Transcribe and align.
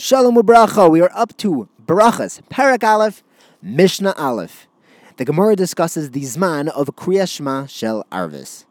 Shalom 0.00 0.36
ubracha. 0.36 0.88
We 0.88 1.00
are 1.00 1.10
up 1.12 1.36
to 1.38 1.68
Brachos, 1.84 2.40
Parak 2.48 2.84
Aleph, 2.84 3.24
Mishnah 3.60 4.14
Aleph. 4.16 4.68
The 5.16 5.24
Gemara 5.24 5.56
discusses 5.56 6.12
the 6.12 6.20
Zman 6.20 6.68
of 6.68 6.86
Kriya 6.94 7.28
Shema 7.28 7.66
Shel 7.66 8.04
Arvis. 8.12 8.64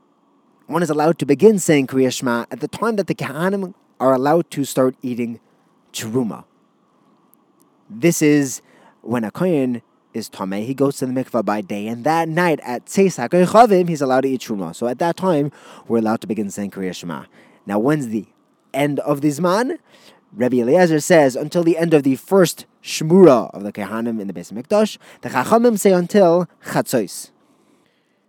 One 0.68 0.82
is 0.82 0.90
allowed 0.90 1.20
to 1.20 1.26
begin 1.26 1.60
saying 1.60 1.88
Kriya 1.88 2.14
Shema 2.14 2.46
at 2.50 2.62
the 2.62 2.70
time 2.70 2.96
that 2.96 3.08
the 3.08 3.14
Kahanim 3.14 3.74
are 4.00 4.14
allowed 4.14 4.50
to 4.52 4.64
start 4.64 4.96
eating 5.02 5.42
Truma. 5.92 6.46
This 7.90 8.22
is 8.22 8.62
when 9.02 9.26
a 9.26 9.30
Kohen 9.30 9.82
is 10.14 10.30
Tomei, 10.30 10.66
he 10.66 10.74
goes 10.74 10.96
to 11.00 11.08
the 11.08 11.12
mikvah 11.12 11.44
by 11.44 11.60
day, 11.60 11.88
and 11.88 12.06
that 12.06 12.30
night 12.30 12.62
at 12.64 12.86
Tzeis 12.86 13.20
HaKoychavim, 13.20 13.90
he's 13.90 14.02
allowed 14.02 14.22
to 14.22 14.30
eat 14.30 14.40
Truma. 14.40 14.74
So 14.74 14.88
at 14.88 15.00
that 15.00 15.18
time, 15.18 15.52
we're 15.90 15.98
allowed 15.98 16.22
to 16.22 16.28
begin 16.28 16.50
saying 16.50 16.72
Kriya 16.72 16.96
Shema. 16.96 17.26
Now, 17.66 17.80
when's 17.80 18.08
the 18.08 18.28
end 18.74 19.02
of 19.02 19.20
the 19.20 19.28
Zman? 19.28 19.78
Rabbi 20.38 20.58
Eliezer 20.58 21.00
says 21.00 21.36
until 21.36 21.64
the 21.64 21.78
end 21.78 21.96
of 21.96 22.04
the 22.04 22.16
first 22.16 22.68
Shmura 22.84 23.50
of 23.56 23.64
the 23.64 23.74
Kehanim 23.74 24.22
in 24.22 24.28
the 24.28 24.34
Beis 24.34 24.54
Mikdash. 24.54 25.00
The 25.22 25.30
Chachamim 25.30 25.80
say 25.80 25.92
until 25.92 26.48
Chatzos. 26.64 27.32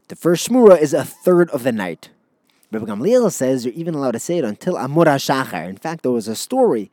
The 0.08 0.16
first 0.16 0.48
Shmura 0.48 0.80
is 0.80 0.94
a 0.94 1.04
third 1.04 1.50
of 1.50 1.64
the 1.64 1.72
night. 1.72 2.08
Rabbi 2.72 2.86
Gamliel 2.86 3.30
says 3.30 3.66
you're 3.66 3.74
even 3.74 3.94
allowed 3.94 4.12
to 4.12 4.18
say 4.18 4.38
it 4.38 4.44
until 4.44 4.74
Amud 4.76 5.04
HaShachar. 5.04 5.68
In 5.68 5.76
fact, 5.76 6.02
there 6.02 6.10
was 6.10 6.28
a 6.28 6.34
story 6.34 6.90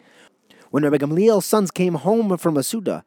when 0.71 0.84
Rabbi 0.84 0.98
Gamliel's 0.98 1.45
sons 1.45 1.71
came 1.71 1.93
home 1.93 2.38
from 2.38 2.57
a 2.57 2.63
Suda, 2.63 3.05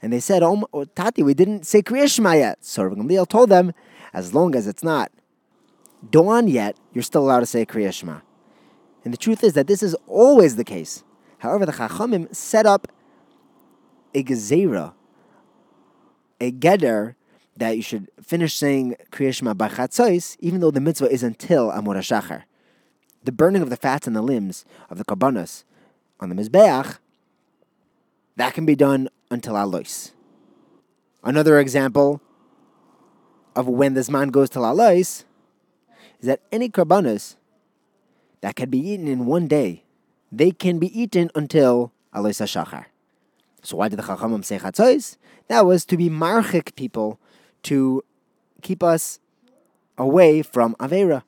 and 0.00 0.10
they 0.10 0.20
said, 0.20 0.42
oh, 0.42 0.66
oh, 0.72 0.86
Tati, 0.86 1.22
we 1.22 1.34
didn't 1.34 1.66
say 1.66 1.82
Kriya 1.82 2.10
Shema 2.10 2.32
yet. 2.32 2.64
So 2.64 2.84
Rabbi 2.84 3.02
Gamliel 3.02 3.28
told 3.28 3.50
them, 3.50 3.74
as 4.14 4.32
long 4.32 4.54
as 4.54 4.66
it's 4.66 4.82
not 4.82 5.12
dawn 6.10 6.48
yet, 6.48 6.78
you're 6.94 7.02
still 7.02 7.24
allowed 7.24 7.40
to 7.40 7.46
say 7.46 7.66
Kriya 7.66 7.92
Shema. 7.92 8.20
And 9.04 9.12
the 9.12 9.18
truth 9.18 9.44
is 9.44 9.52
that 9.52 9.66
this 9.66 9.82
is 9.82 9.94
always 10.06 10.56
the 10.56 10.64
case. 10.64 11.04
However, 11.40 11.66
the 11.66 11.72
Chachamim 11.72 12.34
set 12.34 12.66
up 12.66 12.86
a 14.14 14.22
gezerah, 14.22 14.92
a 16.40 16.52
geder, 16.52 17.14
that 17.56 17.76
you 17.76 17.82
should 17.82 18.08
finish 18.22 18.54
saying 18.54 18.96
Kriya 19.10 19.34
Shema 19.34 19.54
by 19.54 19.68
Chatzos, 19.68 20.36
even 20.40 20.60
though 20.60 20.70
the 20.70 20.80
mitzvah 20.80 21.10
is 21.10 21.22
until 21.22 21.70
Amud 21.70 21.96
HaShachar. 21.96 22.44
The 23.24 23.32
burning 23.32 23.62
of 23.62 23.70
the 23.70 23.76
fats 23.76 24.06
and 24.06 24.16
the 24.16 24.22
limbs 24.22 24.64
of 24.88 24.98
the 24.98 25.04
karbanos 25.04 25.64
on 26.20 26.28
the 26.28 26.34
Mizbeach, 26.34 26.98
that 28.36 28.54
can 28.54 28.64
be 28.64 28.74
done 28.74 29.08
until 29.30 29.56
Alois. 29.56 30.12
Another 31.22 31.58
example 31.58 32.20
of 33.56 33.66
when 33.66 33.94
this 33.94 34.08
man 34.08 34.28
goes 34.28 34.48
to 34.50 34.60
Alois 34.60 35.00
is 35.00 35.24
that 36.22 36.40
any 36.52 36.68
karbanos 36.68 37.36
that 38.40 38.56
can 38.56 38.70
be 38.70 38.78
eaten 38.78 39.08
in 39.08 39.26
one 39.26 39.46
day 39.46 39.84
they 40.32 40.50
can 40.50 40.78
be 40.78 40.98
eaten 40.98 41.30
until 41.34 41.92
Alois 42.12 42.30
Shachar. 42.32 42.86
So 43.62 43.76
why 43.76 43.88
did 43.88 43.98
the 43.98 44.02
Chachamim 44.02 44.44
say 44.44 44.58
Chatzos? 44.58 45.16
That 45.48 45.66
was 45.66 45.84
to 45.86 45.96
be 45.96 46.08
marchik 46.08 46.74
people, 46.76 47.18
to 47.64 48.02
keep 48.62 48.82
us 48.82 49.18
away 49.98 50.42
from 50.42 50.74
Avera. 50.76 51.22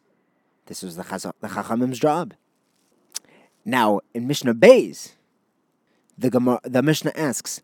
This 0.67 0.83
was 0.83 0.97
the, 0.97 1.03
Chaz- 1.03 1.33
the 1.41 1.49
Chachamim's 1.49 1.99
job. 1.99 2.35
Now, 3.65 4.01
in 4.15 4.27
Mishnah 4.27 4.55
Bays, 4.55 5.17
the, 6.17 6.31
Gemara, 6.31 6.61
the 6.65 6.83
Mishnah 6.83 7.13
asks, 7.15 7.63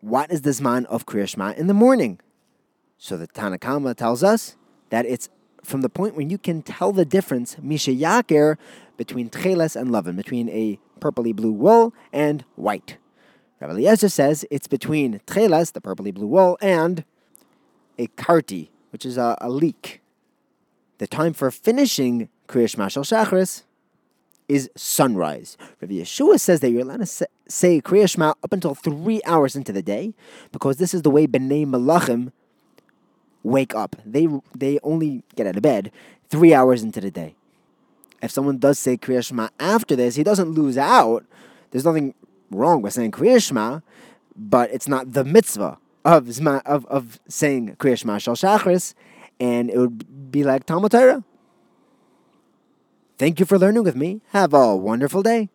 what 0.00 0.30
is 0.30 0.42
the 0.42 0.50
Zman 0.50 0.86
of 0.86 1.06
Kriya 1.06 1.56
in 1.56 1.66
the 1.66 1.74
morning? 1.74 2.18
So 2.98 3.16
the 3.16 3.28
Tanakama 3.28 3.94
tells 3.94 4.22
us 4.22 4.56
that 4.90 5.06
it's 5.06 5.28
from 5.62 5.82
the 5.82 5.88
point 5.88 6.16
when 6.16 6.30
you 6.30 6.38
can 6.38 6.62
tell 6.62 6.92
the 6.92 7.04
difference, 7.04 7.56
Misha 7.60 7.92
Yaker, 7.92 8.56
between 9.00 9.30
techeles 9.30 9.80
and 9.80 9.90
Lovin, 9.90 10.14
between 10.14 10.50
a 10.50 10.78
purpley 11.00 11.34
blue 11.34 11.52
wool 11.52 11.94
and 12.12 12.44
white. 12.56 12.98
Rabbi 13.58 13.72
Eliezer 13.72 14.10
says 14.10 14.44
it's 14.50 14.68
between 14.68 15.22
techeles, 15.26 15.72
the 15.72 15.80
purpley 15.80 16.12
blue 16.12 16.26
wool, 16.26 16.58
and 16.60 17.02
a 17.98 18.08
Karti, 18.08 18.68
which 18.92 19.06
is 19.06 19.16
a, 19.16 19.38
a 19.40 19.48
leek. 19.48 20.02
The 20.98 21.06
time 21.06 21.32
for 21.32 21.50
finishing 21.50 22.28
Kriyash 22.46 22.76
Mashal 22.76 23.02
Shachris 23.02 23.62
is 24.48 24.68
sunrise. 24.76 25.56
Rabbi 25.80 25.94
Yehoshua 25.94 26.38
says 26.38 26.60
that 26.60 26.68
you're 26.68 26.82
allowed 26.82 27.06
to 27.06 27.26
say 27.48 27.80
Kriyash 27.80 28.18
Ma 28.18 28.34
up 28.44 28.52
until 28.52 28.74
three 28.74 29.22
hours 29.24 29.56
into 29.56 29.72
the 29.72 29.80
day, 29.80 30.12
because 30.52 30.76
this 30.76 30.92
is 30.92 31.00
the 31.00 31.10
way 31.10 31.26
Bnei 31.26 31.64
Malachim 31.64 32.32
wake 33.44 33.74
up. 33.74 33.96
They 34.04 34.28
they 34.54 34.78
only 34.82 35.24
get 35.36 35.46
out 35.46 35.56
of 35.56 35.62
bed 35.62 35.90
three 36.28 36.52
hours 36.52 36.82
into 36.82 37.00
the 37.00 37.10
day. 37.10 37.34
If 38.22 38.30
someone 38.30 38.58
does 38.58 38.78
say 38.78 38.96
Kriya 38.96 39.26
Shema 39.26 39.48
after 39.58 39.96
this, 39.96 40.16
he 40.16 40.22
doesn't 40.22 40.50
lose 40.50 40.76
out. 40.76 41.24
There's 41.70 41.84
nothing 41.84 42.14
wrong 42.50 42.82
with 42.82 42.92
saying 42.92 43.12
Kriya 43.12 43.42
Shema, 43.42 43.80
but 44.36 44.70
it's 44.70 44.88
not 44.88 45.12
the 45.12 45.24
mitzvah 45.24 45.78
of 46.04 46.32
Zma, 46.32 46.62
of, 46.66 46.86
of 46.86 47.20
saying 47.28 47.76
Kriya 47.76 47.98
Shema 47.98 48.18
Shal 48.18 48.34
Shachris, 48.34 48.94
and 49.38 49.70
it 49.70 49.78
would 49.78 50.30
be 50.30 50.44
like 50.44 50.64
Talmud 50.66 50.92
Torah. 50.92 51.24
Thank 53.18 53.38
you 53.38 53.46
for 53.46 53.58
learning 53.58 53.84
with 53.84 53.96
me. 53.96 54.22
Have 54.28 54.54
a 54.54 54.74
wonderful 54.74 55.22
day. 55.22 55.50